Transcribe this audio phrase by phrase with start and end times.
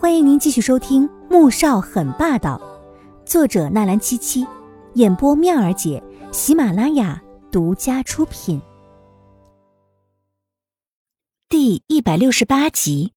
[0.00, 2.56] 欢迎您继续收听《穆少很霸道》，
[3.28, 4.46] 作者纳兰七七，
[4.94, 6.00] 演播妙儿姐，
[6.30, 8.62] 喜马拉雅独家出品。
[11.48, 13.12] 第一百六十八集，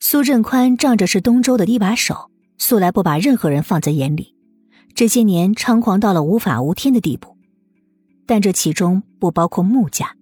[0.00, 4.34] 苏振宽仗着是东周的一把手，素来不把任何人放在眼里，
[4.94, 7.36] 这些年猖狂到了无法无天的地步。
[8.24, 10.16] 但这其中不包括穆家，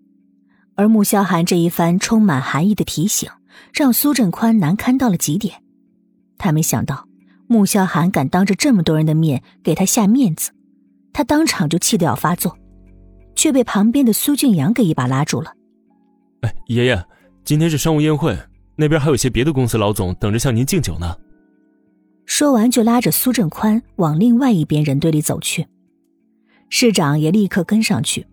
[0.75, 3.31] 而穆萧寒这一番充满含义的提醒。
[3.73, 5.63] 让苏振宽难堪到了极点，
[6.39, 7.07] 他没想到
[7.47, 10.53] 穆萧寒敢当着这么多人的面给他下面子，
[11.13, 12.57] 他当场就气得要发作，
[13.35, 15.53] 却被旁边的苏俊阳给一把拉住了。
[16.43, 17.05] 哎，爷爷，
[17.45, 18.39] 今天是商务宴会，
[18.77, 21.17] 那边还有些别的公司老总等着向您敬酒呢。
[22.25, 25.67] 说完就拉着苏振宽往另外一边人堆里走去，
[26.69, 28.27] 市长也立刻跟上去。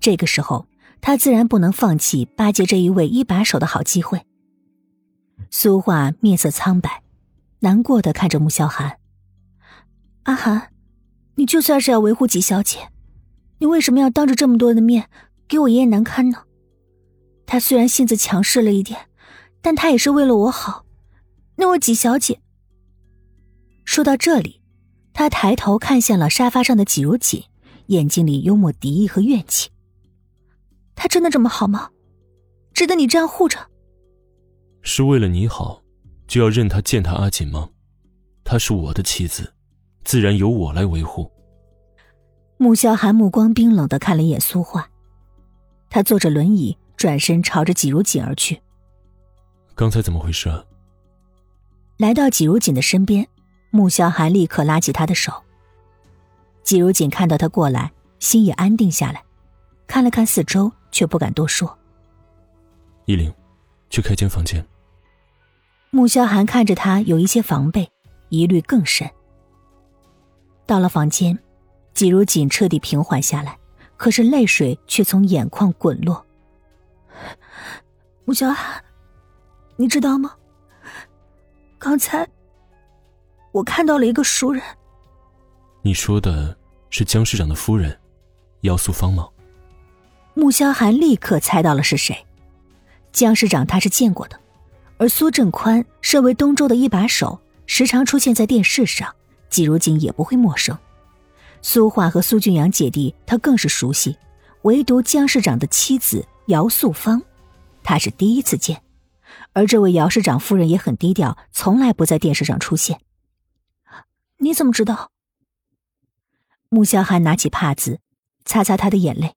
[0.00, 0.66] 这个时候。
[1.06, 4.26] 他自然不能放弃巴结这一位一把手的好机会。
[5.52, 7.04] 苏画面色苍白，
[7.60, 8.98] 难过的看着穆萧寒
[10.26, 10.72] ：“阿寒，
[11.36, 12.88] 你就算是要维护纪小姐，
[13.58, 15.08] 你为什么要当着这么多人的面
[15.46, 16.42] 给我爷爷难堪呢？
[17.46, 19.06] 他虽然性子强势了一点，
[19.62, 20.86] 但他也是为了我好。
[21.54, 22.40] 那我纪小姐……”
[23.86, 24.60] 说到这里，
[25.12, 27.44] 他抬头看向了沙发上的纪如锦，
[27.86, 29.70] 眼睛里幽默敌意和怨气。
[30.96, 31.90] 他真的这么好吗？
[32.74, 33.58] 值得你这样护着？
[34.82, 35.82] 是为了你好，
[36.26, 37.68] 就要任他践踏阿锦吗？
[38.44, 39.54] 她是我的妻子，
[40.04, 41.30] 自然由我来维护。
[42.58, 44.88] 穆萧寒目光冰冷的看了一眼苏画，
[45.90, 48.60] 他坐着轮椅转身朝着季如锦而去。
[49.74, 50.48] 刚才怎么回事？
[50.48, 50.64] 啊
[51.98, 53.26] 来到季如锦的身边，
[53.70, 55.32] 穆萧寒立刻拉起他的手。
[56.62, 59.24] 季如锦看到他过来，心也安定下来，
[59.86, 60.70] 看了看四周。
[60.96, 61.78] 却不敢多说。
[63.04, 63.30] 依琳，
[63.90, 64.66] 去开间房间。
[65.90, 67.92] 穆萧寒看着他，有一些防备，
[68.30, 69.06] 疑虑更深。
[70.64, 71.38] 到了房间，
[71.92, 73.58] 季如锦彻底平缓下来，
[73.98, 76.24] 可是泪水却从眼眶滚落。
[78.24, 78.82] 穆萧寒，
[79.76, 80.34] 你知道吗？
[81.78, 82.26] 刚才
[83.52, 84.62] 我看到了一个熟人。
[85.82, 86.56] 你说的
[86.88, 88.00] 是江市长的夫人，
[88.62, 89.28] 姚素芳吗？
[90.38, 92.26] 穆萧寒立刻猜到了是谁，
[93.10, 94.38] 江市长他是见过的，
[94.98, 99.14] 而苏振宽身为东周的一把手，时常出现在电视上，
[99.48, 100.76] 季如锦也不会陌生。
[101.62, 104.18] 苏画和苏俊阳姐弟他更是熟悉，
[104.60, 107.22] 唯独江市长的妻子姚素芳，
[107.82, 108.82] 他是第一次见，
[109.54, 113.00] 而这位姚市长夫人也很低调，从来不在电视上出现。
[114.36, 115.12] 你怎么知道？
[116.68, 118.00] 穆萧寒拿起帕子，
[118.44, 119.34] 擦擦他的眼泪。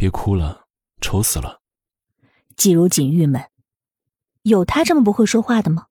[0.00, 0.66] 别哭了，
[1.02, 1.60] 丑死了。
[2.56, 3.50] 季如锦郁闷，
[4.44, 5.88] 有他这么不会说话的吗？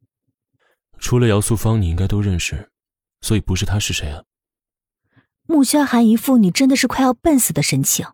[0.97, 2.71] 除了姚素芳，你应该都认识，
[3.21, 4.23] 所以不是他是谁啊？
[5.43, 8.07] 穆萧寒一副你真的是快要笨死的神情，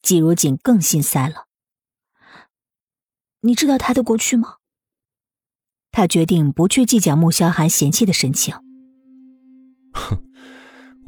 [0.00, 1.48] 季如锦更心塞了。
[3.42, 4.56] 你知道他的过去吗？
[5.90, 8.54] 他决定不去计较穆萧寒嫌弃的神情。
[9.92, 10.24] 哼，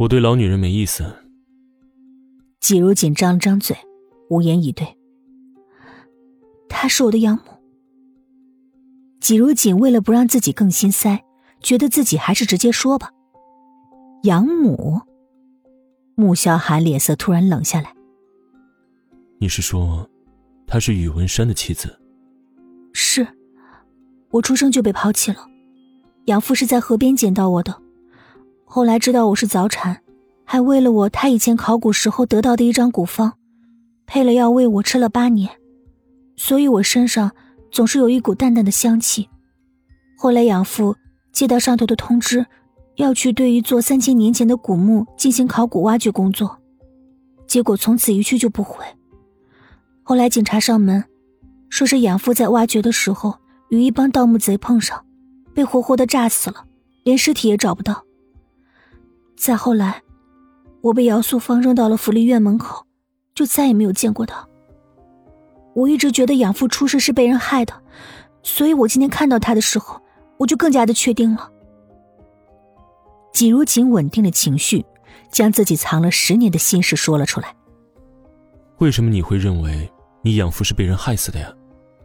[0.00, 1.22] 我对老女人没意思。
[2.66, 3.76] 季如锦张了张嘴。
[4.28, 4.98] 无言以对。
[6.68, 7.42] 她是我的养母。
[9.20, 11.22] 季如锦为了不让自己更心塞，
[11.60, 13.12] 觉得自己还是直接说吧。
[14.24, 15.00] 养母。
[16.16, 17.94] 穆萧寒脸色突然冷下来。
[19.38, 20.10] 你是说，
[20.66, 21.96] 她是宇文山的妻子？
[22.92, 23.24] 是。
[24.30, 25.46] 我出生就被抛弃了，
[26.24, 27.80] 养父是在河边捡到我的，
[28.64, 30.02] 后来知道我是早产，
[30.48, 33.34] 还喂了我他以前考古时候得到的一张古方。
[34.06, 35.50] 配了药喂我吃了八年，
[36.36, 37.32] 所以我身上
[37.72, 39.28] 总是有一股淡淡的香气。
[40.16, 40.94] 后来养父
[41.32, 42.46] 接到上头的通知，
[42.94, 46.56] 要去对一座三千年前的古墓进行考古挖掘工作，
[47.48, 48.84] 结果从此一去就不回。
[50.04, 51.02] 后来警察上门，
[51.68, 53.34] 说是养父在挖掘的时候
[53.70, 55.04] 与一帮盗墓贼碰上，
[55.52, 56.64] 被活活的炸死了，
[57.02, 58.04] 连尸体也找不到。
[59.36, 60.02] 再后来，
[60.86, 62.84] 我被姚素芳扔到了福利院门口。
[63.34, 64.48] 就再也没有见过他。
[65.74, 67.74] 我一直觉得养父出事是被人害的，
[68.42, 70.00] 所以我今天看到他的时候，
[70.38, 71.50] 我就更加的确定了。
[73.34, 74.82] 季如锦稳定了情绪，
[75.30, 77.54] 将自己藏了十年的心事说了出来。
[78.78, 79.86] 为什么你会认为
[80.22, 81.52] 你养父是被人害死的呀？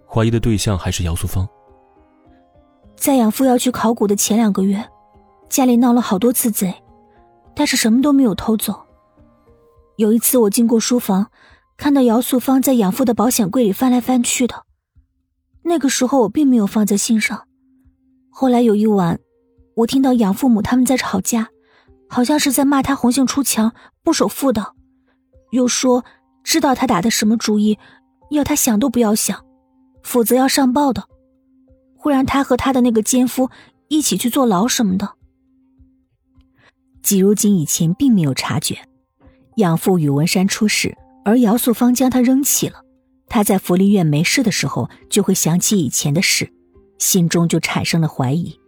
[0.05, 1.47] 怀疑的对象还是姚素芳。
[2.97, 4.83] 在养父要去考古的前两个月，
[5.47, 6.73] 家里闹了好多次贼，
[7.55, 8.85] 但是什么都没有偷走。
[9.97, 11.27] 有一次，我经过书房，
[11.77, 14.65] 看到姚素芳在养父的保险柜里翻来翻去的。
[15.63, 17.47] 那个时候，我并没有放在心上，
[18.31, 19.19] 后来有一晚，
[19.75, 21.49] 我听到养父母他们在吵架，
[22.09, 23.73] 好像是在骂他红杏出墙、
[24.03, 24.75] 不守妇道，
[25.51, 26.03] 又说
[26.43, 27.77] 知道他打的什么主意，
[28.31, 29.45] 要他想都不要想，
[30.01, 31.03] 否则要上报的，
[31.95, 33.51] 会让他和他的那个奸夫
[33.87, 35.13] 一起去坐牢什么的。
[37.01, 38.77] 季如锦以前并没有察觉，
[39.57, 42.83] 养父宇文山出事，而姚素芳将他扔弃了。
[43.27, 46.51] 他在福利院没事的时候，就会想起以前的事，
[46.97, 48.59] 心中就产生了怀疑。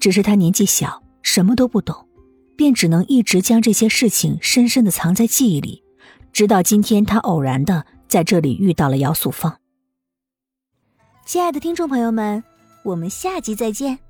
[0.00, 2.08] 只是他年纪小，什么都不懂，
[2.56, 5.82] 便只能一直将这些事情深深的藏在记忆里，
[6.32, 9.56] 直到今天，他偶然的在这里遇到了姚素芳。
[11.24, 12.42] 亲爱的听众朋友们，
[12.82, 14.03] 我们下集再见。